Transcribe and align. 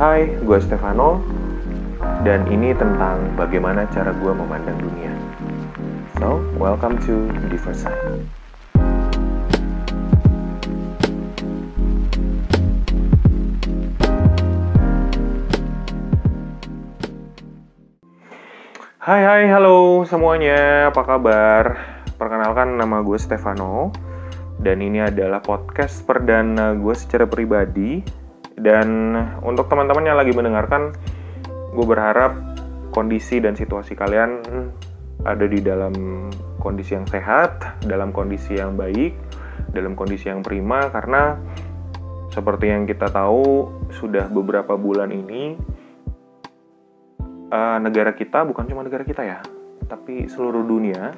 Hai, 0.00 0.32
gue 0.32 0.56
Stefano, 0.64 1.20
dan 2.24 2.48
ini 2.48 2.72
tentang 2.72 3.20
bagaimana 3.36 3.84
cara 3.92 4.16
gue 4.16 4.32
memandang 4.32 4.80
dunia. 4.80 5.12
So, 6.16 6.40
welcome 6.56 6.96
to 7.04 7.28
Different 7.52 7.76
Side. 7.76 8.00
Hai 19.04 19.20
hai 19.20 19.52
halo 19.52 20.08
semuanya, 20.08 20.88
apa 20.88 21.04
kabar? 21.04 21.64
Perkenalkan 22.16 22.80
nama 22.80 23.04
gue 23.04 23.20
Stefano 23.20 23.92
Dan 24.56 24.80
ini 24.80 25.04
adalah 25.04 25.44
podcast 25.44 26.00
perdana 26.08 26.72
gue 26.72 26.96
secara 26.96 27.28
pribadi 27.28 28.19
Dan 28.60 29.16
untuk 29.40 29.66
teman-teman 29.72 30.04
yang 30.04 30.18
lagi 30.20 30.32
mendengarkan 30.36 30.92
Gue 31.72 31.86
berharap 31.88 32.36
kondisi 32.92 33.40
dan 33.40 33.56
situasi 33.56 33.96
kalian 33.96 34.44
ada 35.20 35.44
di 35.44 35.60
dalam 35.60 36.28
kondisi 36.60 36.96
yang 36.96 37.08
sehat 37.08 37.80
Dalam 37.84 38.12
kondisi 38.12 38.56
yang 38.56 38.76
baik 38.76 39.16
Dalam 39.72 39.96
kondisi 39.96 40.28
yang 40.28 40.44
prima 40.44 40.92
Karena 40.92 41.36
seperti 42.30 42.70
yang 42.70 42.86
kita 42.86 43.10
tahu 43.10 43.66
sudah 43.90 44.30
beberapa 44.30 44.78
bulan 44.78 45.10
ini 45.10 45.58
uh, 47.50 47.78
negara 47.82 48.14
kita 48.14 48.46
bukan 48.46 48.64
cuma 48.70 48.86
negara 48.86 49.02
kita 49.02 49.22
ya, 49.26 49.42
tapi 49.90 50.30
seluruh 50.30 50.62
dunia 50.62 51.10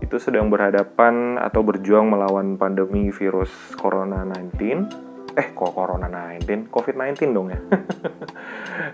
itu 0.00 0.16
sedang 0.18 0.48
berhadapan 0.48 1.36
atau 1.38 1.60
berjuang 1.62 2.08
melawan 2.10 2.56
pandemi 2.56 3.12
virus 3.12 3.52
Corona 3.76 4.24
19. 4.26 5.13
Eh, 5.34 5.50
kok 5.50 5.74
Corona 5.74 6.06
19? 6.06 6.70
COVID-19 6.70 7.34
dong 7.34 7.50
ya. 7.50 7.60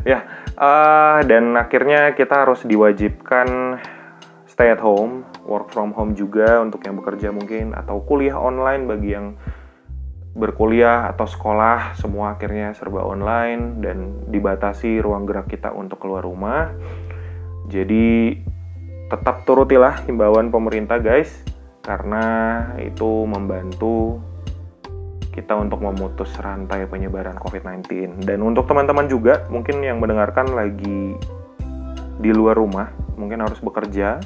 ya, 0.16 0.18
uh, 0.56 1.20
dan 1.28 1.52
akhirnya 1.52 2.16
kita 2.16 2.48
harus 2.48 2.64
diwajibkan 2.64 3.76
stay 4.48 4.72
at 4.72 4.80
home, 4.80 5.24
work 5.44 5.68
from 5.68 5.92
home 5.92 6.16
juga 6.16 6.60
untuk 6.64 6.80
yang 6.84 6.96
bekerja 6.96 7.28
mungkin 7.32 7.76
atau 7.76 8.00
kuliah 8.04 8.40
online 8.40 8.88
bagi 8.88 9.12
yang 9.12 9.36
berkuliah 10.30 11.10
atau 11.10 11.26
sekolah 11.26 11.98
semua 11.98 12.38
akhirnya 12.38 12.72
serba 12.72 13.02
online 13.02 13.82
dan 13.82 14.24
dibatasi 14.30 15.02
ruang 15.02 15.28
gerak 15.28 15.50
kita 15.52 15.74
untuk 15.76 16.00
keluar 16.00 16.24
rumah. 16.24 16.72
Jadi 17.68 18.40
tetap 19.10 19.42
turutilah 19.44 20.06
himbauan 20.06 20.48
pemerintah 20.54 21.02
guys 21.02 21.34
karena 21.82 22.62
itu 22.78 23.26
membantu 23.26 24.22
kita 25.30 25.54
untuk 25.54 25.82
memutus 25.82 26.34
rantai 26.42 26.86
penyebaran 26.90 27.38
COVID-19. 27.38 28.22
Dan 28.26 28.42
untuk 28.42 28.66
teman-teman 28.66 29.06
juga 29.06 29.46
mungkin 29.48 29.82
yang 29.82 30.02
mendengarkan 30.02 30.52
lagi 30.52 31.14
di 32.20 32.30
luar 32.34 32.58
rumah, 32.58 32.92
mungkin 33.16 33.40
harus 33.40 33.58
bekerja 33.62 34.20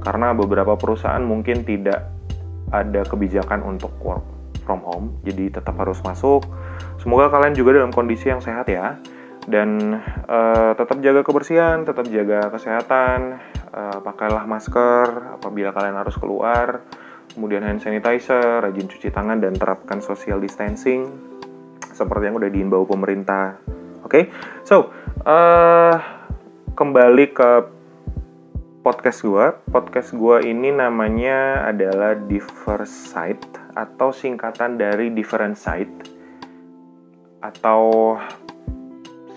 karena 0.00 0.32
beberapa 0.32 0.78
perusahaan 0.78 1.20
mungkin 1.20 1.66
tidak 1.66 2.08
ada 2.72 3.04
kebijakan 3.04 3.64
untuk 3.66 3.92
work 4.00 4.24
from 4.64 4.84
home, 4.84 5.16
jadi 5.24 5.48
tetap 5.60 5.76
harus 5.80 5.98
masuk. 6.04 6.44
Semoga 7.00 7.32
kalian 7.32 7.56
juga 7.56 7.80
dalam 7.80 7.92
kondisi 7.92 8.28
yang 8.28 8.44
sehat 8.44 8.68
ya, 8.68 9.00
dan 9.48 10.00
uh, 10.28 10.76
tetap 10.76 11.00
jaga 11.00 11.24
kebersihan, 11.24 11.88
tetap 11.88 12.04
jaga 12.12 12.52
kesehatan, 12.52 13.40
uh, 13.72 13.98
pakailah 14.04 14.44
masker 14.44 15.40
apabila 15.40 15.72
kalian 15.72 15.96
harus 15.96 16.16
keluar, 16.20 16.84
kemudian 17.32 17.64
hand 17.64 17.80
sanitizer, 17.82 18.62
rajin 18.64 18.86
cuci 18.88 19.08
tangan 19.12 19.42
dan 19.42 19.56
terapkan 19.56 20.00
social 20.00 20.40
distancing 20.40 21.08
seperti 21.92 22.30
yang 22.30 22.36
udah 22.38 22.50
diimbau 22.50 22.86
pemerintah. 22.86 23.58
Oke, 24.06 24.06
okay? 24.06 24.24
so 24.62 24.94
uh, 25.26 25.96
kembali 26.78 27.34
ke 27.34 27.50
podcast 28.86 29.20
gue. 29.26 29.46
Podcast 29.68 30.14
gue 30.14 30.48
ini 30.48 30.72
namanya 30.72 31.66
adalah 31.66 32.14
Diversite 32.16 33.44
atau 33.74 34.14
singkatan 34.14 34.78
dari 34.80 35.12
different 35.12 35.58
side 35.58 35.90
atau 37.42 38.14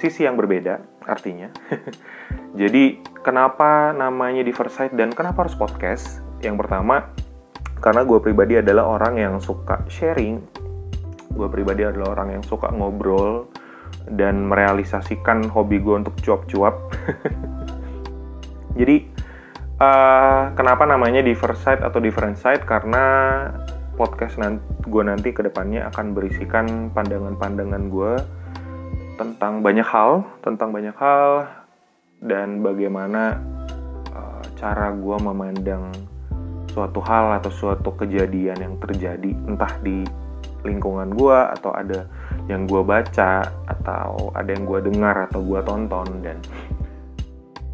sisi 0.02 0.26
yang 0.26 0.38
berbeda 0.38 0.82
artinya. 1.06 1.50
Jadi 2.62 3.02
kenapa 3.22 3.94
namanya 3.94 4.46
side 4.70 4.96
dan 4.96 5.14
kenapa 5.14 5.46
harus 5.46 5.58
podcast? 5.58 6.22
Yang 6.42 6.66
pertama 6.66 7.10
karena 7.82 8.06
gue 8.06 8.22
pribadi 8.22 8.62
adalah 8.62 8.86
orang 8.86 9.18
yang 9.18 9.36
suka 9.42 9.82
sharing. 9.90 10.38
Gue 11.34 11.50
pribadi 11.50 11.82
adalah 11.82 12.14
orang 12.14 12.38
yang 12.38 12.44
suka 12.46 12.70
ngobrol 12.70 13.50
dan 14.06 14.46
merealisasikan 14.46 15.50
hobi 15.50 15.82
gue 15.82 16.06
untuk 16.06 16.14
cuap-cuap. 16.22 16.78
Jadi 18.80 19.10
uh, 19.82 20.54
kenapa 20.54 20.86
namanya 20.86 21.26
side 21.58 21.82
atau 21.82 21.98
different 21.98 22.38
side? 22.38 22.62
Karena 22.70 23.04
podcast 23.98 24.38
nanti 24.38 24.62
gue 24.86 25.04
nanti 25.04 25.30
ke 25.34 25.42
depannya 25.42 25.90
akan 25.90 26.14
berisikan 26.14 26.94
pandangan-pandangan 26.94 27.84
gue 27.90 28.14
tentang 29.18 29.66
banyak 29.66 29.86
hal, 29.86 30.26
tentang 30.46 30.70
banyak 30.70 30.94
hal 30.98 31.50
dan 32.22 32.62
bagaimana 32.62 33.42
uh, 34.14 34.46
cara 34.58 34.94
gue 34.94 35.18
memandang 35.18 36.11
suatu 36.72 37.04
hal 37.04 37.38
atau 37.44 37.52
suatu 37.52 37.92
kejadian 38.00 38.58
yang 38.58 38.76
terjadi 38.80 39.36
entah 39.46 39.76
di 39.84 40.08
lingkungan 40.64 41.12
gue 41.14 41.38
atau 41.58 41.74
ada 41.74 42.08
yang 42.48 42.70
gue 42.70 42.82
baca 42.86 43.50
atau 43.68 44.32
ada 44.34 44.50
yang 44.50 44.64
gue 44.64 44.80
dengar 44.88 45.28
atau 45.30 45.44
gue 45.44 45.60
tonton. 45.68 46.08
Dan 46.24 46.38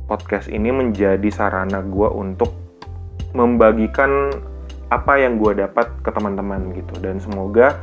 podcast 0.09 0.49
ini 0.49 0.73
menjadi 0.73 1.27
sarana 1.29 1.83
gue 1.85 2.09
untuk 2.09 2.51
membagikan 3.35 4.33
apa 4.87 5.19
yang 5.19 5.37
gue 5.37 5.61
dapat 5.61 5.91
ke 6.01 6.09
teman-teman 6.09 6.73
gitu. 6.73 6.95
Dan 7.03 7.19
semoga 7.19 7.75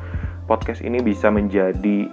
podcast 0.50 0.80
ini 0.82 1.00
bisa 1.04 1.28
menjadi 1.30 2.08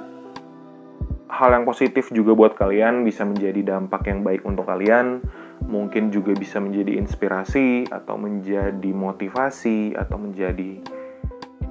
hal 1.31 1.49
yang 1.55 1.63
positif 1.63 2.11
juga 2.11 2.35
buat 2.35 2.53
kalian 2.59 3.07
bisa 3.07 3.23
menjadi 3.23 3.63
dampak 3.63 4.03
yang 4.05 4.21
baik 4.21 4.43
untuk 4.43 4.67
kalian 4.67 5.23
mungkin 5.71 6.11
juga 6.11 6.35
bisa 6.35 6.59
menjadi 6.59 6.99
inspirasi 6.99 7.87
atau 7.87 8.19
menjadi 8.19 8.91
motivasi 8.91 9.95
atau 9.95 10.19
menjadi 10.19 10.83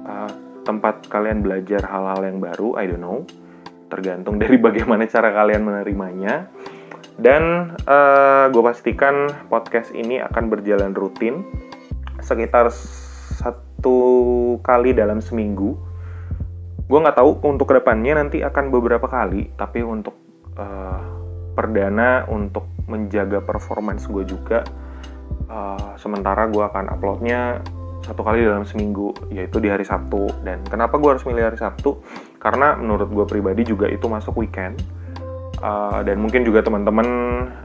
uh, 0.09 0.31
tempat 0.65 1.05
kalian 1.07 1.45
belajar 1.45 1.85
hal-hal 1.85 2.25
yang 2.25 2.41
baru 2.41 2.81
I 2.81 2.89
don't 2.89 3.05
know 3.05 3.21
tergantung 3.93 4.41
dari 4.41 4.57
bagaimana 4.65 5.05
cara 5.05 5.29
kalian 5.29 5.61
menerimanya 5.61 6.49
dan 7.21 7.77
uh, 7.85 8.49
gue 8.49 8.63
pastikan 8.65 9.29
podcast 9.45 9.93
ini 9.93 10.17
akan 10.17 10.49
berjalan 10.49 10.97
rutin 10.97 11.45
sekitar 12.17 12.73
satu 13.37 14.57
kali 14.65 14.93
dalam 14.97 15.21
seminggu. 15.21 15.77
Gue 16.89 16.99
nggak 16.99 17.21
tahu 17.21 17.37
untuk 17.45 17.69
ke 17.69 17.77
depannya 17.77 18.17
nanti 18.17 18.41
akan 18.41 18.73
beberapa 18.73 19.05
kali, 19.05 19.53
tapi 19.53 19.85
untuk 19.85 20.17
uh, 20.57 21.20
perdana 21.53 22.25
untuk 22.27 22.67
menjaga 22.87 23.43
performance 23.43 24.07
gue 24.07 24.23
juga, 24.27 24.63
uh, 25.47 25.95
sementara 25.99 26.47
gue 26.47 26.63
akan 26.63 26.91
uploadnya 26.91 27.61
satu 28.01 28.25
kali 28.25 28.41
dalam 28.41 28.65
seminggu, 28.65 29.13
yaitu 29.29 29.61
di 29.61 29.69
hari 29.69 29.85
Sabtu. 29.85 30.25
Dan 30.41 30.65
kenapa 30.65 30.97
gue 30.97 31.09
harus 31.13 31.23
milih 31.23 31.53
hari 31.53 31.57
Sabtu? 31.61 32.01
Karena 32.41 32.73
menurut 32.73 33.13
gue 33.13 33.25
pribadi 33.29 33.61
juga 33.61 33.85
itu 33.87 34.09
masuk 34.09 34.41
weekend 34.41 34.81
Uh, 35.61 36.01
dan 36.01 36.17
mungkin 36.17 36.41
juga 36.41 36.65
teman-teman 36.65 37.05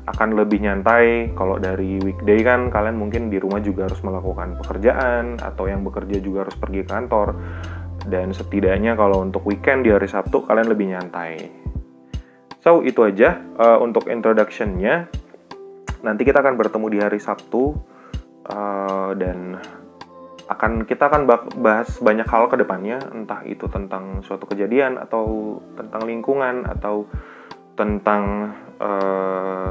akan 0.05 0.37
lebih 0.37 0.61
nyantai 0.61 1.33
kalau 1.33 1.57
dari 1.57 1.97
weekday 2.05 2.45
kan 2.45 2.69
kalian 2.69 3.01
mungkin 3.01 3.33
di 3.33 3.41
rumah 3.41 3.65
juga 3.65 3.89
harus 3.89 4.05
melakukan 4.05 4.61
pekerjaan 4.61 5.41
atau 5.41 5.65
yang 5.65 5.81
bekerja 5.81 6.21
juga 6.21 6.45
harus 6.45 6.53
pergi 6.61 6.85
kantor 6.85 7.33
dan 8.05 8.37
setidaknya 8.37 9.01
kalau 9.01 9.25
untuk 9.25 9.49
weekend 9.49 9.89
di 9.89 9.97
hari 9.97 10.13
Sabtu 10.13 10.45
kalian 10.45 10.69
lebih 10.69 10.93
nyantai. 10.93 11.66
So 12.67 12.83
itu 12.83 12.99
aja 13.07 13.39
uh, 13.63 13.79
untuk 13.79 14.11
introductionnya. 14.11 15.07
Nanti 16.03 16.27
kita 16.27 16.43
akan 16.43 16.59
bertemu 16.59 16.87
di 16.91 16.99
hari 16.99 17.23
Sabtu 17.23 17.79
uh, 18.51 19.15
dan 19.15 19.63
akan 20.51 20.83
kita 20.83 21.07
akan 21.07 21.31
bahas 21.63 21.95
banyak 22.03 22.27
hal 22.27 22.51
ke 22.51 22.59
depannya. 22.59 22.99
Entah 23.15 23.47
itu 23.47 23.71
tentang 23.71 24.27
suatu 24.27 24.51
kejadian 24.51 24.99
atau 24.99 25.63
tentang 25.79 26.11
lingkungan 26.11 26.67
atau 26.67 27.07
tentang 27.79 28.51
uh, 28.83 29.71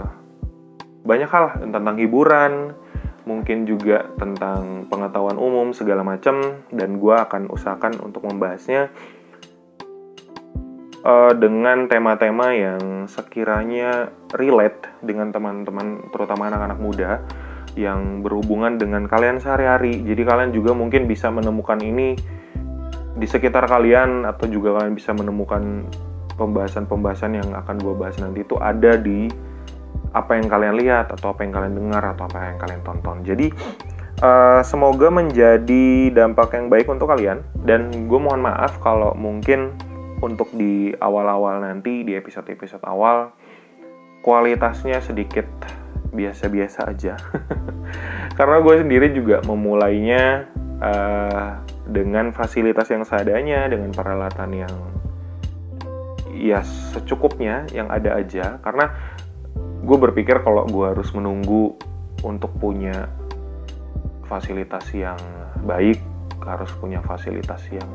banyak 1.03 1.27
hal. 1.27 1.67
Tentang 1.67 1.99
hiburan 1.99 2.79
mungkin 3.27 3.67
juga 3.67 4.07
tentang 4.15 4.87
pengetahuan 4.87 5.35
umum 5.35 5.75
segala 5.75 5.99
macam 6.07 6.63
dan 6.71 6.95
gue 6.95 7.15
akan 7.27 7.51
usahakan 7.51 7.99
untuk 7.99 8.23
membahasnya 8.23 8.87
uh, 11.05 11.33
dengan 11.37 11.85
tema-tema 11.85 12.51
yang 12.51 13.05
sekiranya 13.05 14.09
relate 14.33 14.89
dengan 15.05 15.29
teman-teman 15.29 16.09
terutama 16.09 16.49
anak-anak 16.49 16.79
muda 16.81 17.11
yang 17.77 18.25
berhubungan 18.25 18.81
dengan 18.81 19.05
kalian 19.05 19.37
sehari-hari. 19.37 20.01
Jadi 20.01 20.21
kalian 20.25 20.51
juga 20.55 20.73
mungkin 20.73 21.05
bisa 21.05 21.29
menemukan 21.29 21.77
ini 21.83 22.17
di 23.15 23.27
sekitar 23.27 23.67
kalian 23.69 24.27
atau 24.27 24.47
juga 24.49 24.75
kalian 24.79 24.95
bisa 24.95 25.15
menemukan 25.15 25.87
pembahasan-pembahasan 26.35 27.39
yang 27.39 27.49
akan 27.51 27.75
gue 27.79 27.93
bahas 27.95 28.15
nanti. 28.19 28.43
Itu 28.43 28.59
ada 28.59 28.95
di 28.99 29.27
apa 30.15 30.39
yang 30.39 30.47
kalian 30.47 30.75
lihat 30.79 31.11
atau 31.11 31.35
apa 31.35 31.43
yang 31.43 31.51
kalian 31.51 31.75
dengar 31.75 32.03
atau 32.15 32.23
apa 32.31 32.55
yang 32.55 32.59
kalian 32.59 32.81
tonton. 32.87 33.17
Jadi 33.27 33.51
uh, 34.23 34.63
semoga 34.63 35.11
menjadi 35.11 36.15
dampak 36.15 36.55
yang 36.55 36.71
baik 36.71 36.87
untuk 36.87 37.11
kalian. 37.11 37.43
Dan 37.67 38.07
gue 38.07 38.19
mohon 38.19 38.39
maaf 38.39 38.79
kalau 38.79 39.11
mungkin 39.19 39.75
untuk 40.25 40.49
di 40.57 40.89
awal-awal 40.97 41.61
nanti 41.61 42.01
di 42.01 42.17
episode-episode 42.17 42.81
awal 42.81 43.29
kualitasnya 44.25 44.97
sedikit 45.05 45.45
biasa-biasa 46.09 46.89
aja. 46.89 47.13
Karena 48.37 48.57
gue 48.65 48.75
sendiri 48.81 49.13
juga 49.13 49.45
memulainya 49.45 50.49
uh, 50.81 51.61
dengan 51.85 52.33
fasilitas 52.33 52.89
yang 52.89 53.05
seadanya 53.05 53.69
dengan 53.69 53.93
peralatan 53.93 54.49
yang 54.65 54.75
ya 56.33 56.65
secukupnya 56.65 57.69
yang 57.69 57.93
ada 57.93 58.17
aja. 58.17 58.57
Karena 58.65 58.89
gue 59.85 59.97
berpikir 60.01 60.41
kalau 60.41 60.65
gue 60.65 60.89
harus 60.89 61.13
menunggu 61.13 61.77
untuk 62.25 62.49
punya 62.57 63.05
fasilitas 64.25 64.89
yang 64.97 65.21
baik 65.61 66.01
harus 66.41 66.73
punya 66.81 66.97
fasilitas 67.05 67.61
yang 67.69 67.85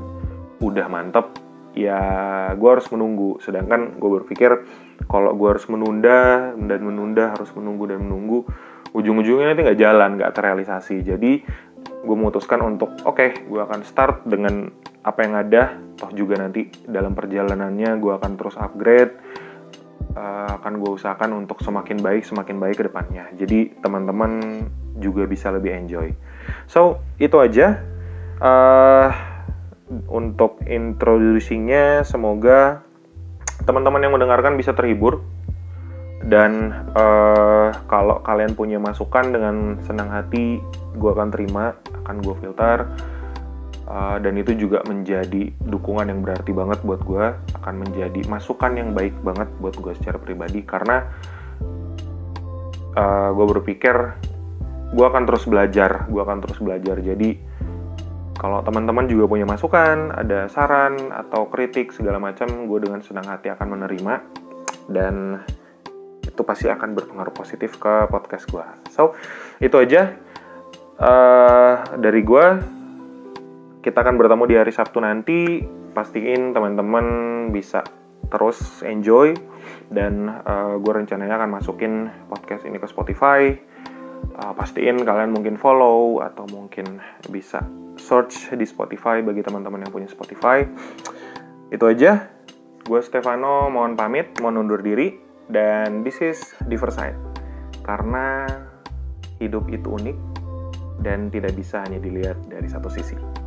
udah 0.62 0.86
mantep 0.86 1.49
ya 1.74 2.00
gue 2.54 2.70
harus 2.70 2.86
menunggu. 2.90 3.38
Sedangkan 3.42 3.98
gue 3.98 4.10
berpikir 4.22 4.50
kalau 5.06 5.34
gue 5.34 5.48
harus 5.48 5.66
menunda 5.70 6.52
dan 6.54 6.80
menunda 6.82 7.34
harus 7.34 7.50
menunggu 7.54 7.90
dan 7.90 8.02
menunggu 8.04 8.46
ujung-ujungnya 8.90 9.54
nanti 9.54 9.62
nggak 9.66 9.80
jalan 9.80 10.10
nggak 10.18 10.32
terrealisasi. 10.34 11.02
Jadi 11.06 11.32
gue 12.00 12.16
memutuskan 12.16 12.64
untuk 12.64 12.96
oke 13.06 13.16
okay, 13.16 13.30
gue 13.46 13.60
akan 13.60 13.80
start 13.86 14.26
dengan 14.26 14.70
apa 15.06 15.20
yang 15.24 15.34
ada. 15.38 15.62
Toh 15.96 16.10
juga 16.16 16.40
nanti 16.40 16.68
dalam 16.88 17.14
perjalanannya 17.14 18.00
gue 18.00 18.12
akan 18.16 18.32
terus 18.34 18.56
upgrade 18.58 19.14
uh, 20.16 20.58
akan 20.58 20.80
gue 20.80 20.90
usahakan 20.96 21.44
untuk 21.44 21.62
semakin 21.62 22.00
baik 22.00 22.26
semakin 22.26 22.56
baik 22.58 22.82
ke 22.82 22.84
depannya. 22.86 23.30
Jadi 23.36 23.78
teman-teman 23.78 24.64
juga 24.98 25.24
bisa 25.24 25.52
lebih 25.54 25.70
enjoy. 25.74 26.10
So 26.66 27.00
itu 27.22 27.36
aja. 27.38 27.78
Uh, 28.40 29.29
untuk 30.06 30.62
introducingnya 30.70 32.06
semoga 32.06 32.86
teman-teman 33.66 34.00
yang 34.00 34.14
mendengarkan 34.14 34.54
bisa 34.54 34.72
terhibur. 34.72 35.20
Dan 36.20 36.70
uh, 36.92 37.72
kalau 37.88 38.20
kalian 38.20 38.52
punya 38.52 38.76
masukan 38.76 39.32
dengan 39.32 39.80
senang 39.88 40.12
hati 40.12 40.60
gue 41.00 41.10
akan 41.10 41.32
terima 41.32 41.74
akan 42.04 42.16
gue 42.20 42.34
filter. 42.38 42.86
Uh, 43.90 44.22
dan 44.22 44.38
itu 44.38 44.54
juga 44.54 44.86
menjadi 44.86 45.50
dukungan 45.66 46.06
yang 46.06 46.22
berarti 46.22 46.54
banget 46.54 46.78
buat 46.86 47.02
gue 47.02 47.26
akan 47.58 47.74
menjadi 47.82 48.22
masukan 48.30 48.78
yang 48.78 48.94
baik 48.94 49.16
banget 49.26 49.50
buat 49.58 49.74
gue 49.74 49.96
secara 49.98 50.20
pribadi. 50.20 50.62
Karena 50.62 51.08
uh, 52.94 53.34
gue 53.34 53.46
berpikir 53.58 53.96
gue 54.90 55.06
akan 55.06 55.22
terus 55.26 55.48
belajar 55.48 56.06
gue 56.06 56.20
akan 56.20 56.38
terus 56.44 56.60
belajar. 56.60 57.00
Jadi 57.00 57.49
kalau 58.40 58.64
teman-teman 58.64 59.04
juga 59.04 59.28
punya 59.28 59.44
masukan, 59.44 60.16
ada 60.16 60.48
saran 60.48 61.12
atau 61.12 61.52
kritik 61.52 61.92
segala 61.92 62.16
macam, 62.16 62.48
gue 62.64 62.78
dengan 62.88 63.04
senang 63.04 63.28
hati 63.28 63.52
akan 63.52 63.76
menerima 63.76 64.14
dan 64.88 65.44
itu 66.24 66.40
pasti 66.40 66.72
akan 66.72 66.96
berpengaruh 66.96 67.36
positif 67.36 67.76
ke 67.76 68.08
podcast 68.08 68.48
gue. 68.48 68.64
So 68.88 69.12
itu 69.60 69.76
aja 69.76 70.16
uh, 70.96 72.00
dari 72.00 72.24
gue. 72.24 72.46
Kita 73.84 74.00
akan 74.00 74.16
bertemu 74.16 74.44
di 74.48 74.56
hari 74.56 74.72
Sabtu 74.72 75.04
nanti. 75.04 75.60
Pastiin 75.92 76.56
teman-teman 76.56 77.04
bisa 77.52 77.84
terus 78.32 78.80
enjoy 78.86 79.36
dan 79.92 80.40
uh, 80.48 80.80
gue 80.80 80.92
rencananya 80.96 81.36
akan 81.44 81.60
masukin 81.60 82.08
podcast 82.32 82.64
ini 82.64 82.80
ke 82.80 82.88
Spotify. 82.88 83.52
Uh, 84.40 84.52
pastiin 84.56 85.02
kalian 85.04 85.32
mungkin 85.36 85.60
follow 85.60 86.24
atau 86.24 86.48
mungkin 86.48 87.00
bisa 87.28 87.60
search 88.00 88.52
di 88.56 88.64
Spotify 88.64 89.20
bagi 89.20 89.44
teman-teman 89.44 89.84
yang 89.84 89.92
punya 89.92 90.08
Spotify. 90.08 90.64
Itu 91.68 91.84
aja. 91.88 92.28
Gue 92.84 93.00
Stefano, 93.04 93.68
mohon 93.68 93.94
pamit, 93.94 94.32
mohon 94.40 94.66
undur 94.66 94.80
diri. 94.80 95.16
Dan 95.50 96.06
this 96.06 96.22
is 96.22 96.40
Diverside. 96.70 97.18
Karena 97.84 98.46
hidup 99.42 99.66
itu 99.72 99.88
unik 99.88 100.16
dan 101.00 101.32
tidak 101.32 101.56
bisa 101.56 101.80
hanya 101.82 101.98
dilihat 101.98 102.36
dari 102.46 102.68
satu 102.68 102.92
sisi. 102.92 103.39